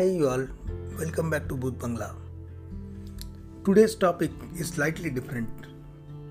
[0.00, 0.46] Hey you all,
[0.98, 2.14] welcome back to Booth Bangla.
[3.66, 5.66] Today's topic is slightly different.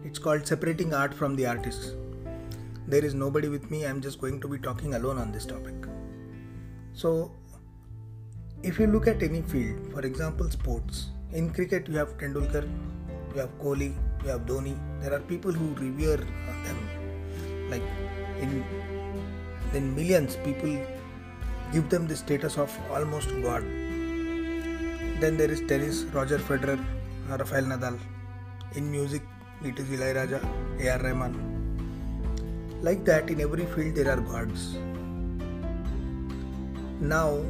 [0.03, 1.93] It's called separating art from the artist.
[2.87, 5.75] There is nobody with me, I'm just going to be talking alone on this topic.
[6.93, 7.31] So,
[8.63, 12.67] if you look at any field, for example, sports, in cricket you have Tendulkar,
[13.35, 14.75] you have Kohli, you have Dhoni.
[14.99, 17.69] There are people who revere them.
[17.69, 17.83] Like
[18.41, 18.63] in
[19.71, 20.75] then millions people
[21.71, 23.63] give them the status of almost god.
[25.21, 26.83] Then there is tennis, Roger Federer,
[27.27, 27.99] Rafael Nadal.
[28.75, 29.21] In music,
[29.63, 30.39] it is Ilaiyaraaja,
[30.81, 30.99] A.R.
[31.03, 31.35] Rahman.
[32.81, 34.77] Like that, in every field there are gods.
[37.01, 37.43] Now,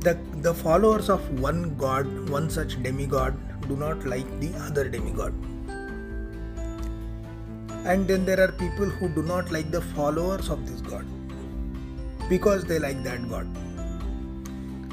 [0.00, 3.38] the, the followers of one god, one such demigod,
[3.68, 5.32] do not like the other demigod.
[7.86, 11.06] And then there are people who do not like the followers of this god
[12.30, 13.46] because they like that god.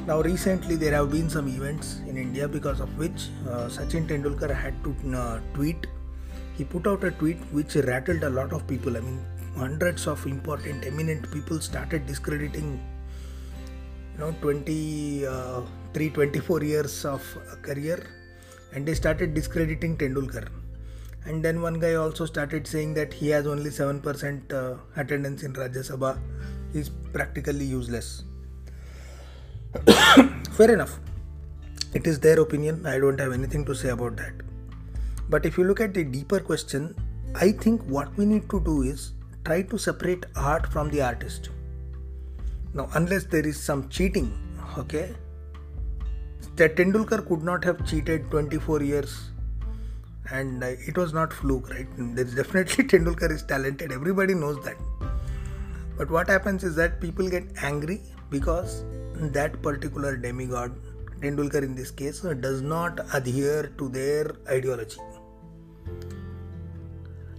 [0.07, 4.53] Now, recently there have been some events in India because of which uh, Sachin Tendulkar
[4.55, 5.87] had to uh, tweet.
[6.57, 8.95] He put out a tweet which rattled a lot of people.
[8.97, 9.19] I mean,
[9.55, 12.79] hundreds of important, eminent people started discrediting
[14.13, 15.61] you know 23 uh,
[15.93, 17.21] 24 years of
[17.61, 18.05] career
[18.73, 20.47] and they started discrediting Tendulkar.
[21.25, 25.53] And then one guy also started saying that he has only 7% uh, attendance in
[25.53, 26.17] Rajya Sabha.
[26.73, 28.23] He's practically useless.
[30.51, 30.99] Fair enough.
[31.93, 32.85] It is their opinion.
[32.85, 34.33] I don't have anything to say about that.
[35.29, 36.95] But if you look at the deeper question,
[37.35, 39.13] I think what we need to do is
[39.45, 41.49] try to separate art from the artist.
[42.73, 44.31] Now, unless there is some cheating,
[44.77, 45.15] okay,
[46.55, 49.31] that Tendulkar could not have cheated 24 years
[50.31, 51.87] and uh, it was not fluke, right?
[51.97, 54.77] There's definitely Tendulkar is talented, everybody knows that.
[55.97, 58.83] But what happens is that people get angry because
[59.15, 60.75] that particular demigod,
[61.21, 64.99] Tendulkar in this case, does not adhere to their ideology.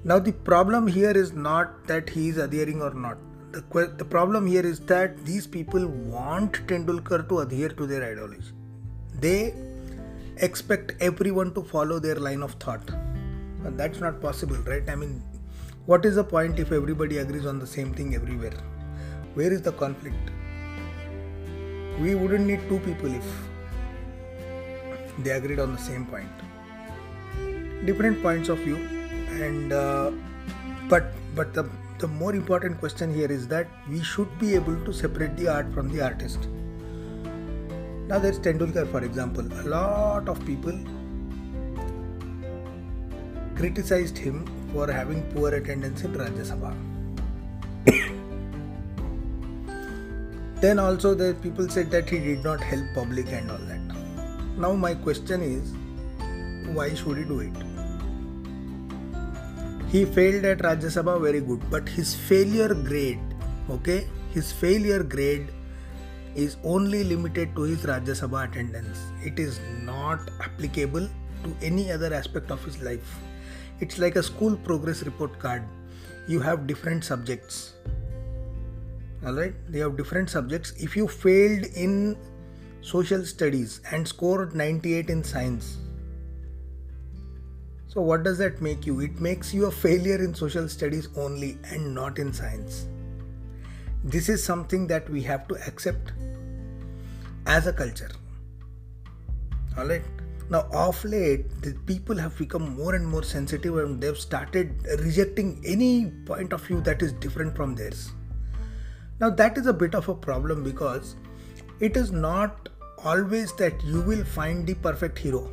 [0.05, 3.19] Now, the problem here is not that he is adhering or not.
[3.53, 8.53] The, the problem here is that these people want Tendulkar to adhere to their ideology.
[9.21, 9.55] They
[10.38, 12.88] expect everyone to follow their line of thought.
[13.65, 14.88] And that's not possible, right?
[14.88, 15.22] I mean,
[15.91, 18.56] what is the point if everybody agrees on the same thing everywhere?
[19.32, 20.32] Where is the conflict?
[21.99, 23.25] We wouldn't need two people if
[25.21, 26.28] they agreed on the same point.
[27.87, 28.76] Different points of view,
[29.47, 30.10] and uh,
[30.91, 31.65] but but the
[32.00, 35.72] the more important question here is that we should be able to separate the art
[35.72, 36.50] from the artist.
[38.12, 39.50] Now there's Tendulkar, for example.
[39.62, 40.78] A lot of people
[43.56, 46.73] criticized him for having poor attendance in Rajya Sabha.
[50.61, 53.81] then also the people said that he did not help public and all that.
[54.59, 55.75] Now my question is,
[56.75, 57.53] why should he do it?
[59.91, 63.21] He failed at Rajya Sabha very good, but his failure grade,
[63.71, 65.49] okay, his failure grade
[66.35, 68.99] is only limited to his Rajya Sabha attendance.
[69.25, 71.09] It is not applicable
[71.45, 73.19] to any other aspect of his life.
[73.81, 75.62] It's like a school progress report card.
[76.27, 77.75] You have different subjects.
[79.25, 79.55] Alright?
[79.69, 80.72] they have different subjects.
[80.78, 82.17] If you failed in
[82.81, 85.78] social studies and scored 98 in science,
[87.88, 89.00] so what does that make you?
[89.00, 92.87] It makes you a failure in social studies only and not in science.
[94.05, 96.12] This is something that we have to accept
[97.47, 98.11] as a culture.
[99.77, 100.03] Alright.
[100.50, 105.60] Now, off late, the people have become more and more sensitive and they've started rejecting
[105.64, 108.12] any point of view that is different from theirs.
[109.20, 111.16] Now, that is a bit of a problem because
[111.81, 112.70] it is not
[113.04, 115.50] always that you will find the perfect hero.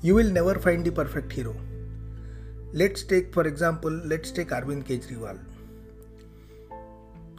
[0.00, 1.54] You will never find the perfect hero.
[2.72, 5.38] Let's take, for example, let's take Arvind Kejriwal.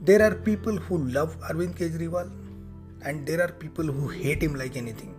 [0.02, 2.32] There are people who love Arvind Kejriwal
[3.02, 5.16] and there are people who hate him like anything.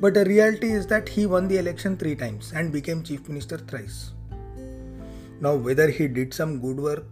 [0.00, 3.58] But the reality is that he won the election three times and became chief minister
[3.58, 4.12] thrice.
[5.40, 7.04] Now, whether he did some good work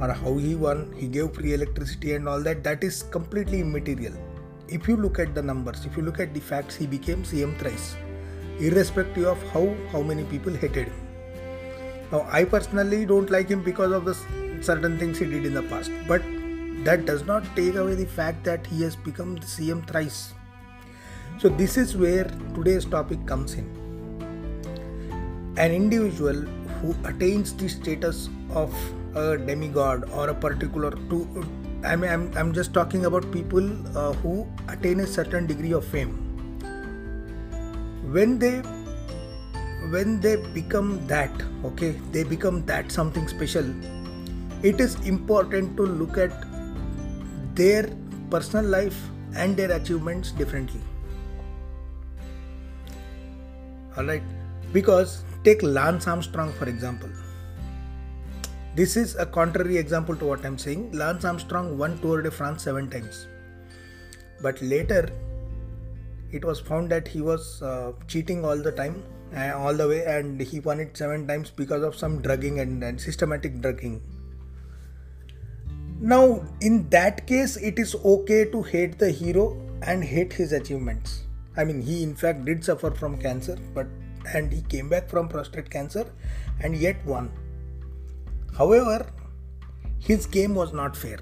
[0.00, 4.14] or how he won, he gave free electricity and all that, that is completely immaterial.
[4.68, 7.58] If you look at the numbers, if you look at the facts, he became CM
[7.58, 7.94] thrice,
[8.58, 11.02] irrespective of how, how many people hated him.
[12.10, 14.14] Now, I personally don't like him because of the
[14.62, 16.22] certain things he did in the past, but
[16.84, 20.32] that does not take away the fact that he has become the CM thrice.
[21.38, 22.24] So, this is where
[22.54, 23.66] today's topic comes in.
[25.56, 26.42] An individual
[26.80, 28.74] who attains the status of
[29.14, 31.44] a demigod or a particular to
[31.84, 33.68] I mean, I'm, I'm just talking about people
[33.98, 36.12] uh, who attain a certain degree of fame.
[38.12, 38.62] When they
[39.90, 41.32] when they become that,
[41.64, 43.64] okay, they become that something special.
[44.62, 46.30] It is important to look at
[47.56, 47.90] their
[48.30, 50.80] personal life and their achievements differently.
[53.96, 54.22] Alright,
[54.72, 57.10] because take Lance Armstrong for example
[58.74, 60.92] this is a contrary example to what I'm saying.
[60.92, 63.26] Lance Armstrong won Tour de France seven times.
[64.40, 65.10] But later,
[66.32, 69.02] it was found that he was uh, cheating all the time,
[69.36, 72.82] uh, all the way, and he won it seven times because of some drugging and,
[72.82, 74.00] and systematic drugging.
[76.00, 81.24] Now, in that case, it is okay to hate the hero and hate his achievements.
[81.56, 83.86] I mean, he in fact did suffer from cancer, but
[84.34, 86.06] and he came back from prostate cancer
[86.60, 87.30] and yet won
[88.56, 89.06] However,
[89.98, 91.18] his game was not fair.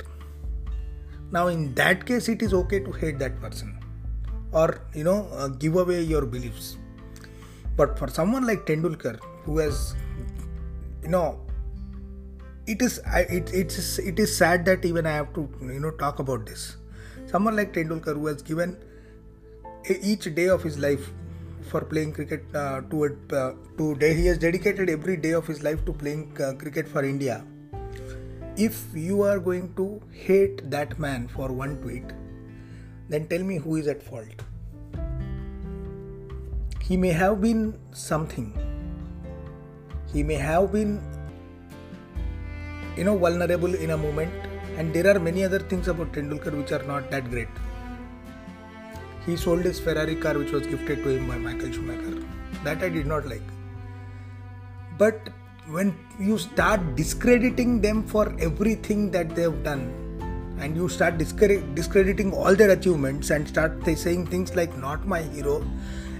[1.30, 3.76] Now, in that case, it is okay to hate that person
[4.52, 6.76] or you know uh, give away your beliefs.
[7.76, 9.94] But for someone like Tendulkar, who has
[11.02, 11.40] you know
[12.66, 15.92] it is it, it is it is sad that even I have to you know
[15.92, 16.76] talk about this.
[17.26, 18.76] Someone like Tendulkar who has given
[19.88, 21.10] each day of his life
[21.70, 23.52] for playing cricket uh, to uh,
[24.00, 27.44] he has dedicated every day of his life to playing uh, cricket for India.
[28.56, 32.04] If you are going to hate that man for one tweet,
[33.08, 34.42] then tell me who is at fault.
[36.82, 38.52] He may have been something.
[40.12, 41.00] He may have been
[42.96, 44.32] you know vulnerable in a moment
[44.76, 47.48] and there are many other things about Tendulkar which are not that great
[49.26, 52.26] he sold his Ferrari car, which was gifted to him by Michael Schumacher.
[52.64, 53.42] That I did not like.
[54.98, 55.30] But
[55.68, 59.92] when you start discrediting them for everything that they have done,
[60.58, 65.64] and you start discrediting all their achievements and start saying things like not my hero,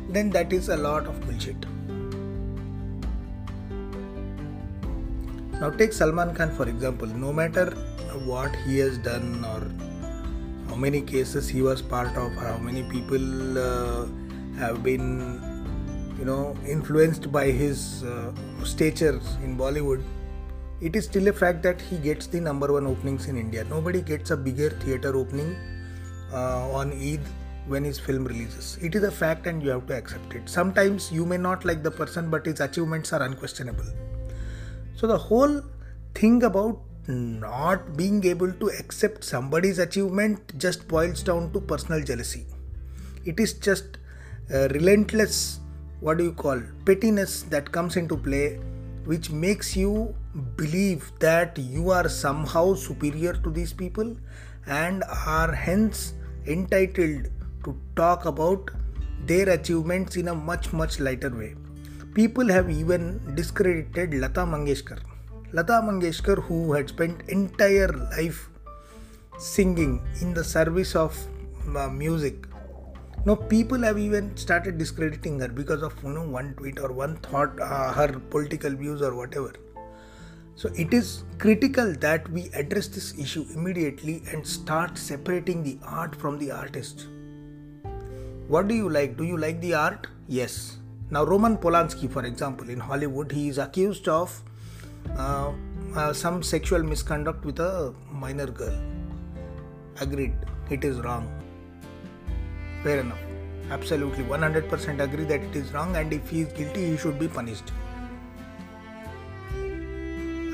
[0.09, 1.67] then that is a lot of bullshit.
[5.61, 7.07] Now, take Salman Khan for example.
[7.07, 7.67] No matter
[8.25, 9.61] what he has done or
[10.71, 14.07] how many cases he was part of, how many people uh,
[14.57, 15.07] have been,
[16.17, 18.33] you know, influenced by his uh,
[18.63, 20.03] stature in Bollywood.
[20.81, 23.65] It is still a fact that he gets the number one openings in India.
[23.65, 25.57] Nobody gets a bigger theater opening
[26.33, 27.21] uh, on Eid
[27.67, 28.79] when his film releases.
[28.81, 30.49] It is a fact and you have to accept it.
[30.49, 33.85] Sometimes you may not like the person, but his achievements are unquestionable.
[34.95, 35.63] So the whole
[36.15, 42.47] thing about not being able to accept somebody's achievement just boils down to personal jealousy.
[43.25, 43.99] It is just
[44.49, 45.61] relentless,
[46.01, 48.61] what do you call, pettiness that comes into play,
[49.05, 50.15] which makes you
[50.57, 54.17] believe that you are somehow superior to these people
[54.67, 56.15] and are hence
[56.47, 57.29] entitled
[57.65, 58.71] to talk about
[59.27, 61.55] their achievements in a much, much lighter way.
[62.15, 64.99] People have even discredited Lata Mangeshkar
[65.53, 68.49] Lata Mangeshkar, who had spent entire life
[69.39, 71.17] singing in the service of
[71.77, 72.47] uh, music.
[73.25, 77.17] Now people have even started discrediting her because of you know one tweet or one
[77.17, 79.53] thought, uh, her political views or whatever.
[80.55, 86.15] So it is critical that we address this issue immediately and start separating the art
[86.15, 87.07] from the artist.
[88.47, 89.17] What do you like?
[89.17, 90.07] Do you like the art?
[90.29, 90.77] Yes.
[91.11, 94.43] Now Roman Polanski, for example, in Hollywood, he is accused of
[95.17, 95.53] Uh,
[95.95, 98.77] uh, some sexual misconduct with a minor girl.
[100.01, 100.35] Agreed,
[100.71, 101.29] it is wrong.
[102.83, 103.19] Fair enough.
[103.71, 107.29] Absolutely, 100% agree that it is wrong, and if he is guilty, he should be
[107.29, 107.73] punished.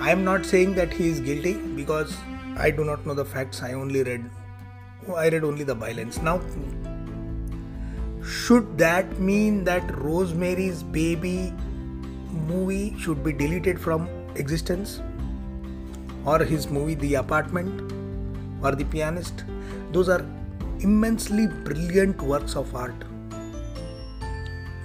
[0.01, 2.15] I am not saying that he is guilty because
[2.57, 3.63] I do not know the facts.
[3.63, 4.31] I only read,
[5.15, 6.21] I read only the violence.
[6.21, 6.41] Now,
[8.23, 11.53] should that mean that Rosemary's Baby
[12.49, 15.01] movie should be deleted from existence
[16.25, 17.93] or his movie The Apartment
[18.63, 19.45] or The Pianist.
[19.93, 20.25] Those are
[20.81, 22.95] immensely brilliant works of art.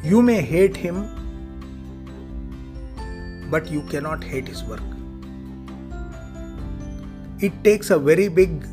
[0.04, 1.08] You may hate him,
[3.52, 4.82] but you cannot hate his work.
[7.40, 8.66] It takes a very big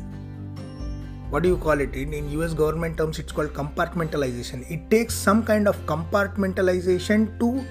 [1.29, 5.13] what do you call it in, in us government terms it's called compartmentalization it takes
[5.13, 7.63] some kind of compartmentalization to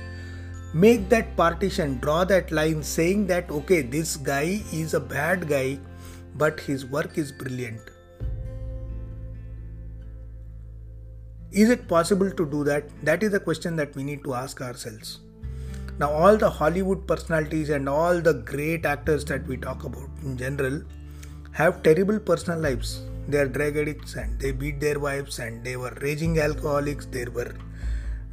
[0.84, 5.78] make that partition, draw that line saying that okay, this guy is a bad guy,
[6.36, 7.80] but his work is brilliant.
[11.50, 12.90] Is it possible to do that?
[13.02, 15.20] That is the question that we need to ask ourselves.
[15.98, 20.36] Now, all the Hollywood personalities and all the great actors that we talk about in
[20.36, 20.82] general
[21.52, 23.02] have terrible personal lives.
[23.26, 27.06] They are drug addicts and they beat their wives and they were raging alcoholics.
[27.06, 27.52] There were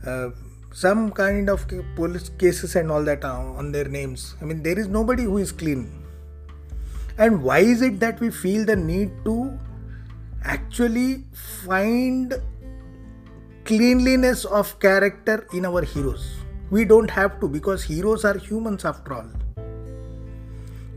[0.05, 0.29] uh,
[0.75, 1.65] some kind of
[1.95, 4.35] police cases and all that on their names.
[4.41, 6.03] I mean, there is nobody who is clean.
[7.17, 9.57] And why is it that we feel the need to
[10.43, 11.23] actually
[11.65, 12.33] find
[13.63, 16.25] cleanliness of character in our heroes?
[16.69, 19.29] We don't have to because heroes are humans after all.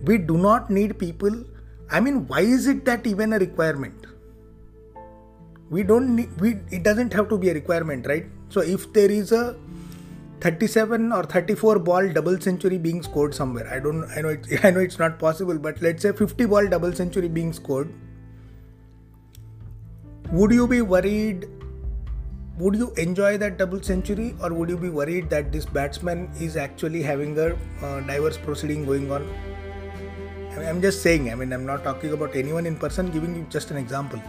[0.05, 1.45] We do not need people.
[1.89, 4.07] I mean, why is it that even a requirement?
[5.71, 8.27] We don't need, we, it doesn't have to be a requirement, right?
[8.49, 9.57] So if there is a
[10.41, 13.69] 37 or 34 ball double century being scored somewhere.
[13.73, 16.67] I don't I know it, I know it's not possible, but let's say 50 ball
[16.69, 17.93] double century being scored.
[20.31, 21.49] Would you be worried?
[22.59, 26.57] Would you enjoy that double century, or would you be worried that this batsman is
[26.57, 29.27] actually having a uh, diverse proceeding going on?
[30.59, 31.31] I'm just saying.
[31.31, 33.11] I mean, I'm not talking about anyone in person.
[33.13, 34.21] Giving you just an example.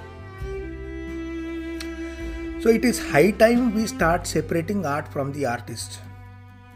[2.62, 6.00] So it is high time we start separating art from the artist.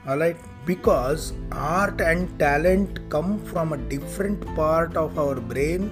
[0.07, 5.91] Alright, because art and talent come from a different part of our brain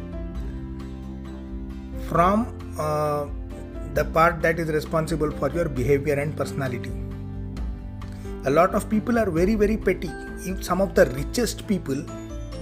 [2.08, 2.48] from
[2.80, 3.28] uh,
[3.94, 6.92] the part that is responsible for your behavior and personality.
[8.46, 10.10] A lot of people are very, very petty.
[10.40, 12.02] If some of the richest people,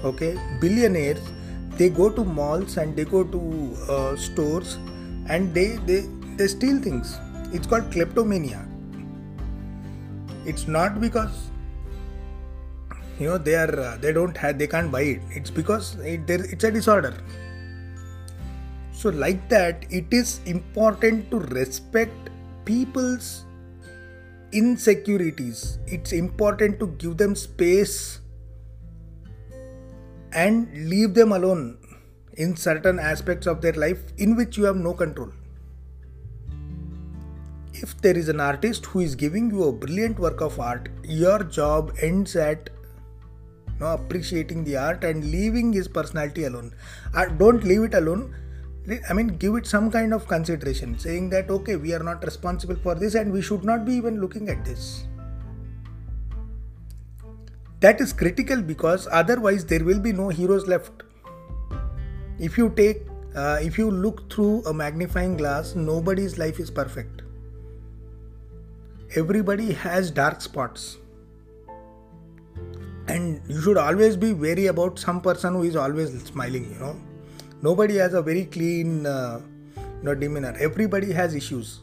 [0.04, 1.22] okay, billionaires,
[1.78, 4.80] they go to malls and they go to uh, stores
[5.28, 6.08] and they, they
[6.40, 7.20] they steal things.
[7.52, 8.66] It's called kleptomania.
[10.46, 11.50] It's not because
[13.20, 15.22] you know they are uh, they don't have they can't buy it.
[15.32, 17.14] It's because it, it's a disorder.
[18.94, 22.30] So like that, it is important to respect
[22.64, 23.44] people's
[24.54, 25.78] insecurities.
[25.88, 28.22] It's important to give them space
[30.32, 31.78] and leave them alone
[32.36, 35.32] in certain aspects of their life in which you have no control
[37.84, 41.44] if there is an artist who is giving you a brilliant work of art, your
[41.44, 42.70] job ends at
[43.68, 46.74] you know, appreciating the art and leaving his personality alone.
[47.14, 48.36] Uh, don't leave it alone.
[49.10, 52.76] I mean, give it some kind of consideration, saying that okay, we are not responsible
[52.76, 55.06] for this and we should not be even looking at this.
[57.80, 61.04] That is critical because otherwise there will be no heroes left.
[62.40, 63.04] If you take,
[63.36, 67.19] uh, if you look through a magnifying glass, nobody's life is perfect
[69.16, 70.98] everybody has dark spots.
[73.08, 76.96] And you should always be wary about some person who is always smiling you know.
[77.62, 79.42] Nobody has a very clean uh,
[79.78, 80.56] you know demeanor.
[80.60, 81.80] Everybody has issues.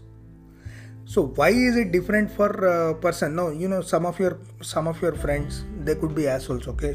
[1.05, 3.35] So why is it different for a person?
[3.35, 6.95] No you know some of your some of your friends they could be assholes okay?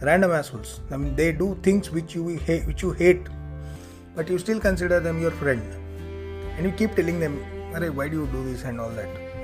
[0.00, 0.80] Random assholes.
[0.90, 3.26] I mean they do things which you hate which you hate
[4.16, 5.62] but you still consider them your friend.
[6.56, 7.38] And you keep telling them
[7.94, 9.41] why do you do this and all that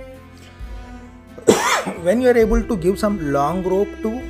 [2.02, 4.22] when you are able to give some long rope to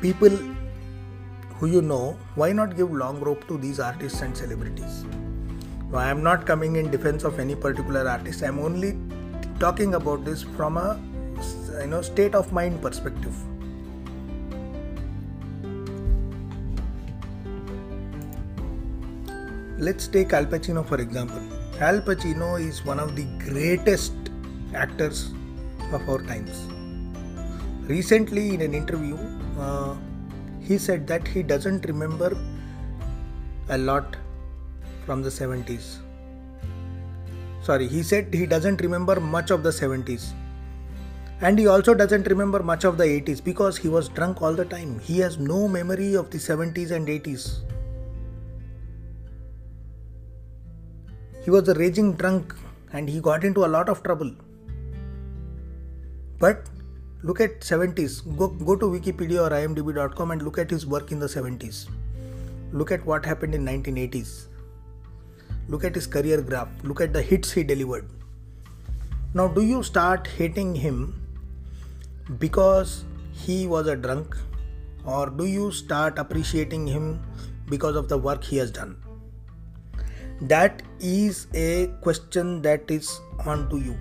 [0.00, 0.30] people
[1.58, 5.04] who you know, why not give long rope to these artists and celebrities?
[5.92, 8.42] I am not coming in defense of any particular artist.
[8.42, 8.96] I am only
[9.58, 10.98] talking about this from a
[11.80, 13.34] you know state of mind perspective.
[19.78, 21.42] Let's take Al Pacino for example.
[21.80, 24.12] Al Pacino is one of the greatest
[24.74, 25.32] actors
[25.92, 26.66] of our times.
[27.88, 29.16] Recently, in an interview,
[29.58, 29.96] uh,
[30.60, 32.36] he said that he doesn't remember
[33.68, 34.16] a lot
[35.04, 35.98] from the 70s.
[37.62, 40.32] Sorry, he said he doesn't remember much of the 70s.
[41.40, 44.64] And he also doesn't remember much of the 80s because he was drunk all the
[44.64, 44.98] time.
[44.98, 47.60] He has no memory of the 70s and 80s.
[51.42, 52.54] He was a raging drunk
[52.92, 54.32] and he got into a lot of trouble.
[56.40, 56.70] But
[57.22, 58.36] look at 70s.
[58.36, 61.88] Go, go to Wikipedia or imdb.com and look at his work in the 70s.
[62.72, 64.46] Look at what happened in 1980s.
[65.68, 66.68] Look at his career graph.
[66.82, 68.08] Look at the hits he delivered.
[69.34, 71.14] Now, do you start hating him
[72.38, 74.36] because he was a drunk,
[75.04, 77.22] or do you start appreciating him
[77.68, 78.96] because of the work he has done?
[80.40, 83.96] That is a question that is on to you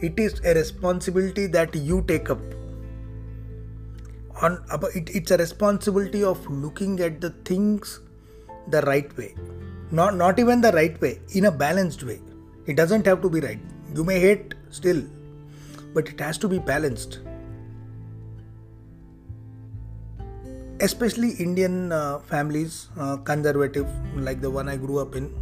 [0.00, 2.40] it is a responsibility that you take up.
[4.40, 4.62] On
[4.94, 8.00] it's a responsibility of looking at the things
[8.68, 9.34] the right way.
[9.90, 12.20] Not not even the right way in a balanced way.
[12.66, 13.58] It doesn't have to be right.
[13.94, 15.02] You may hate still
[15.94, 17.20] but it has to be balanced.
[20.80, 25.34] Especially Indian uh, families, uh, conservative, like the one I grew up in,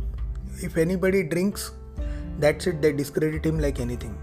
[0.62, 1.72] if anybody drinks,
[2.38, 4.16] that's it, they discredit him like anything.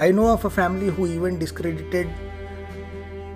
[0.00, 2.08] I know of a family who even discredited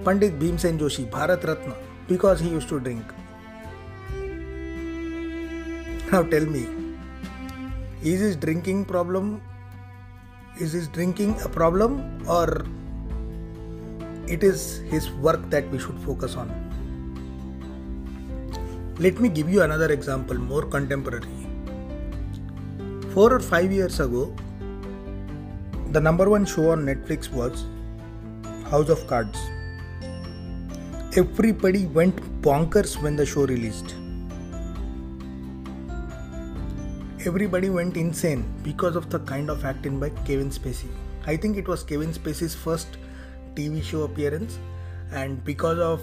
[0.02, 1.75] Pandit Bhimsen Joshi, Bharat Ratna,
[2.09, 3.04] because he used to drink.
[6.11, 6.66] Now tell me,
[8.02, 9.42] is his drinking problem
[10.59, 12.64] is his drinking a problem or
[14.26, 16.49] it is his work that we should focus on.
[18.99, 21.28] Let me give you another example, more contemporary.
[23.12, 24.35] Four or five years ago,
[25.95, 27.67] the number one show on Netflix was
[28.69, 29.39] House of Cards.
[31.17, 33.95] Everybody went bonkers when the show released.
[37.25, 40.91] Everybody went insane because of the kind of acting by Kevin Spacey.
[41.29, 42.99] I think it was Kevin Spacey's first
[43.55, 44.59] TV show appearance,
[45.13, 46.03] and because of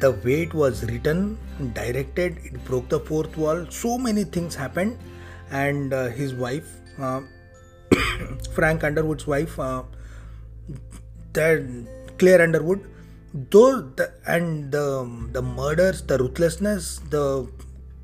[0.00, 1.38] the way it was written,
[1.72, 3.64] directed, it broke the fourth wall.
[3.70, 4.98] So many things happened,
[5.52, 7.20] and uh, his wife, uh,
[8.54, 9.82] Frank Underwood's wife, uh,
[11.32, 12.80] Claire Underwood,
[13.50, 17.48] those the, and the, the murders, the ruthlessness, the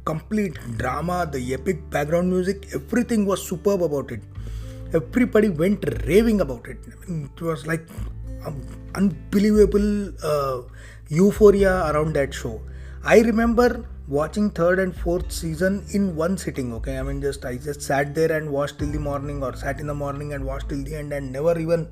[0.05, 4.21] complete drama, the epic background music, everything was superb about it.
[4.95, 6.79] Everybody went raving about it.
[7.09, 7.87] it was like
[8.95, 10.63] unbelievable uh,
[11.09, 12.61] euphoria around that show.
[13.05, 16.73] I remember watching third and fourth season in one sitting.
[16.75, 19.81] Okay, I mean, just I just sat there and watched till the morning, or sat
[19.81, 21.89] in the morning and watched till the end, and never even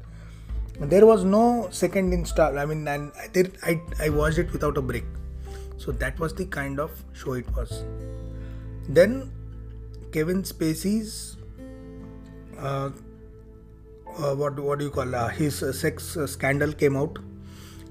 [0.80, 2.59] there was no second install.
[2.59, 5.04] I mean, and I did I I watched it without a break.
[5.76, 7.85] So that was the kind of show it was.
[8.88, 9.33] Then
[10.12, 11.37] Kevin Spacey's
[12.59, 12.90] uh,
[14.16, 17.18] uh, what what do you call uh, his uh, sex uh, scandal came out,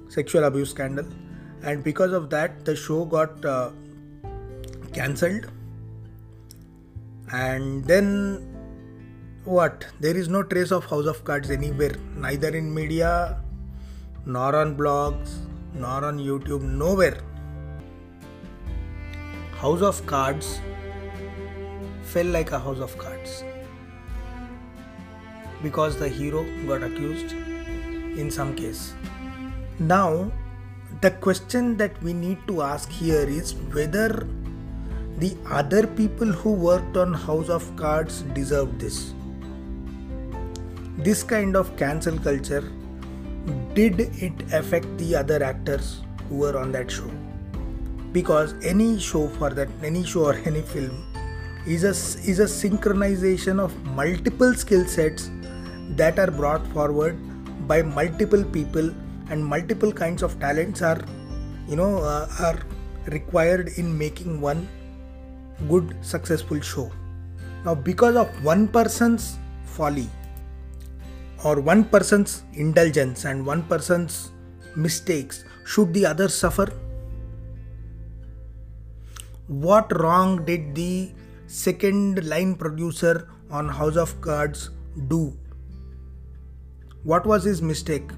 [0.08, 1.06] sexual abuse scandal,
[1.64, 3.72] and because of that the show got uh,
[4.94, 5.48] cancelled.
[7.32, 8.48] And then
[9.46, 9.88] what?
[10.00, 13.42] There is no trace of House of Cards anywhere, neither in media,
[14.26, 15.40] nor on blogs,
[15.74, 17.18] nor on YouTube, nowhere.
[19.58, 20.60] House of Cards
[22.04, 23.44] fell like a house of cards
[25.64, 28.94] because the hero got accused in some case.
[29.80, 30.32] Now,
[31.02, 34.28] the question that we need to ask here is whether
[35.18, 39.14] the other people who worked on House of Cards deserved this.
[40.98, 42.72] This kind of cancel culture
[43.74, 47.10] did it affect the other actors who were on that show?
[48.12, 51.06] Because any show for that, any show or any film
[51.66, 51.90] is a,
[52.30, 55.30] is a synchronization of multiple skill sets
[55.92, 57.18] that are brought forward
[57.68, 58.94] by multiple people
[59.30, 61.02] and multiple kinds of talents are
[61.68, 62.60] you know uh, are
[63.08, 64.68] required in making one
[65.70, 66.92] good successful show
[67.66, 70.10] now because of one person's folly
[71.44, 74.32] or one person's indulgence and one person's
[74.76, 76.68] mistakes should the others suffer
[79.48, 81.12] what wrong did the
[81.48, 84.70] second line producer on house of cards
[85.08, 85.38] do
[87.04, 88.12] what was his mistake?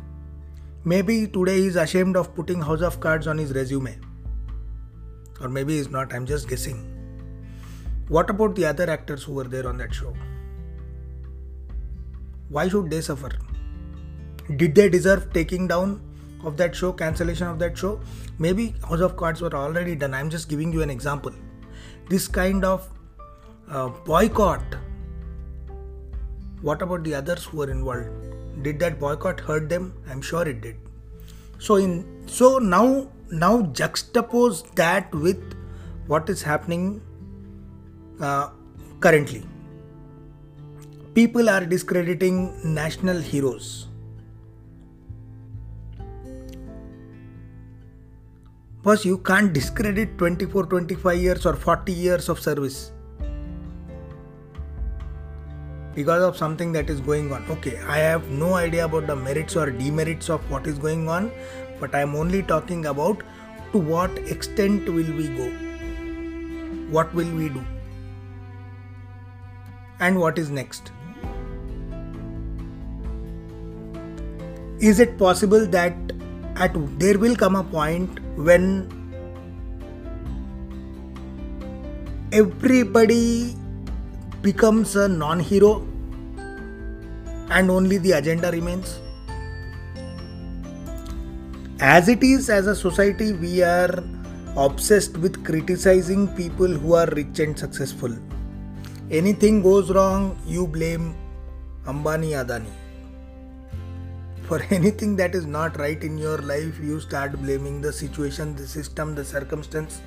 [0.83, 3.97] Maybe today he's ashamed of putting House of Cards on his resume.
[5.41, 6.94] Or maybe he's not, I'm just guessing.
[8.07, 10.13] What about the other actors who were there on that show?
[12.49, 13.31] Why should they suffer?
[14.57, 16.01] Did they deserve taking down
[16.43, 17.99] of that show, cancellation of that show?
[18.37, 20.13] Maybe House of Cards were already done.
[20.13, 21.31] I'm just giving you an example.
[22.09, 22.87] This kind of
[23.69, 24.63] uh, boycott.
[26.61, 28.25] What about the others who were involved?
[28.61, 30.75] did that boycott hurt them i'm sure it did
[31.59, 31.93] so in
[32.27, 35.53] so now now juxtapose that with
[36.07, 37.01] what is happening
[38.19, 38.49] uh,
[38.99, 39.43] currently
[41.13, 43.87] people are discrediting national heroes
[48.85, 52.91] Plus, you can't discredit 24 25 years or 40 years of service
[55.95, 57.49] because of something that is going on.
[57.49, 61.31] Okay, I have no idea about the merits or demerits of what is going on,
[61.79, 63.23] but I am only talking about
[63.71, 65.49] to what extent will we go?
[66.91, 67.65] What will we do?
[69.99, 70.91] And what is next?
[74.79, 75.93] Is it possible that
[76.55, 78.91] at there will come a point when
[82.31, 83.55] everybody
[84.41, 85.87] becomes a non hero
[87.49, 88.99] and only the agenda remains?
[91.79, 94.03] as it is as a society we are
[94.55, 98.17] obsessed with criticizing people who are rich and successful
[99.11, 101.15] anything goes wrong you blame
[101.85, 102.71] ambani adani.
[104.47, 108.67] For anything that is not right in your life you start blaming the situation the
[108.67, 110.01] system the circumstance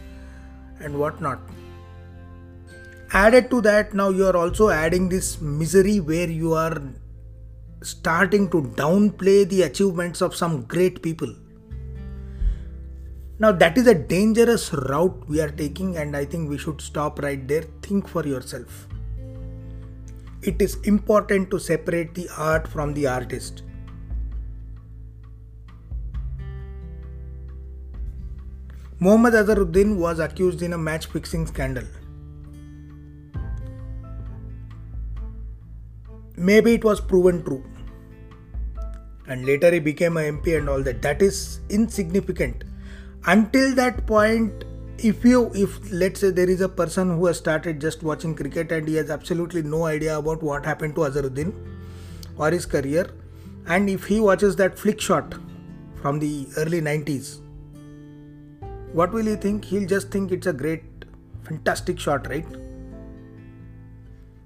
[0.81, 1.39] and whatnot.
[3.13, 6.83] Added to that now you are also adding this misery where you are
[7.83, 11.33] starting to downplay the achievements of some great people
[13.41, 17.23] now, that is a dangerous route we are taking, and I think we should stop
[17.23, 17.63] right there.
[17.83, 18.89] Think for yourself.
[20.43, 23.63] It is important to separate the art from the artist.
[28.99, 31.85] Muhammad Azharuddin was accused in a match fixing scandal.
[36.37, 37.65] Maybe it was proven true.
[39.29, 41.03] And later he became a MP and all that.
[41.03, 42.65] That is insignificant
[43.27, 44.65] until that point
[44.99, 48.73] if you if let's say there is a person who has started just watching cricket
[48.73, 51.53] and he has absolutely no idea about what happened to Azharuddin
[52.37, 53.11] or his career
[53.67, 55.35] and if he watches that flick shot
[56.01, 57.41] from the early 90s
[58.93, 59.65] what will he think?
[59.67, 60.83] He'll just think it's a great
[61.43, 62.47] fantastic shot right?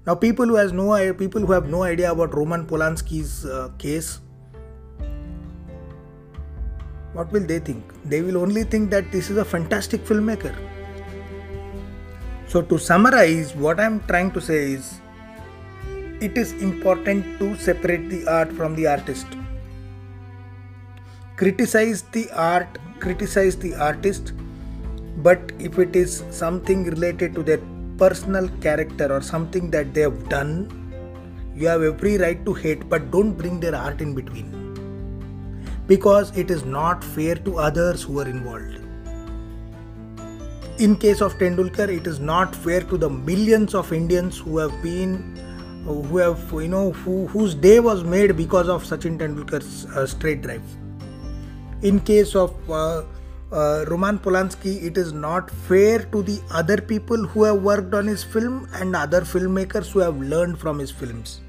[0.05, 4.19] Now people who has no people who have no idea about roman polanski's uh, case
[7.13, 7.83] what will they think?
[8.05, 10.53] They will only think that this is a fantastic filmmaker.
[12.47, 14.99] So, to summarize, what I'm trying to say is
[16.21, 19.27] it is important to separate the art from the artist.
[21.35, 24.33] Criticize the art, criticize the artist,
[25.17, 27.59] but if it is something related to their
[27.97, 30.79] personal character or something that they have done,
[31.55, 34.62] you have every right to hate, but don't bring their art in between
[35.87, 38.79] because it is not fair to others who are involved.
[40.79, 44.81] In case of Tendulkar, it is not fair to the millions of Indians who have
[44.81, 45.35] been,
[45.85, 50.41] who have, you know, who, whose day was made because of Sachin Tendulkar's uh, straight
[50.41, 50.63] drive.
[51.83, 53.03] In case of uh,
[53.51, 58.07] uh, Roman Polanski, it is not fair to the other people who have worked on
[58.07, 61.41] his film and other filmmakers who have learned from his films.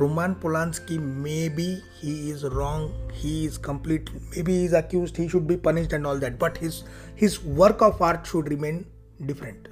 [0.00, 5.46] Roman Polanski, maybe he is wrong, he is complete, maybe he is accused, he should
[5.46, 6.84] be punished and all that, but his
[7.14, 8.86] his work of art should remain
[9.26, 9.68] different.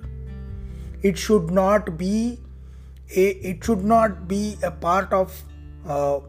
[1.03, 2.39] It should not be
[3.17, 5.43] a, it should not be a part of
[5.87, 6.21] uh,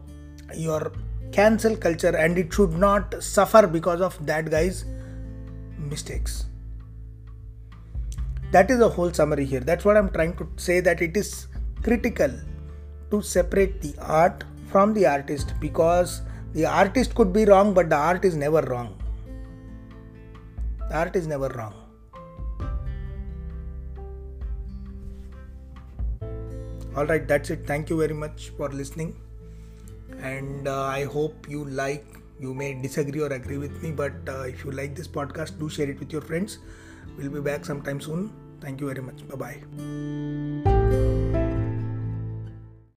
[0.54, 0.92] your
[1.32, 4.84] cancel culture and it should not suffer because of that guy's
[5.78, 6.46] mistakes
[8.52, 11.46] that is the whole summary here that's what i'm trying to say that it is
[11.82, 12.32] critical
[13.10, 17.96] to separate the art from the artist because the artist could be wrong, but the
[17.96, 18.96] art is never wrong.
[20.88, 21.74] The art is never wrong.
[26.96, 27.66] All right, that's it.
[27.66, 29.16] Thank you very much for listening.
[30.20, 32.04] And uh, I hope you like,
[32.40, 35.68] you may disagree or agree with me, but uh, if you like this podcast, do
[35.68, 36.58] share it with your friends.
[37.16, 38.32] We'll be back sometime soon.
[38.60, 39.26] Thank you very much.
[39.28, 39.60] Bye
[40.64, 41.39] bye.